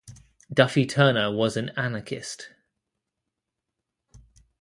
[0.51, 2.49] Duffy Turner was an anarchist.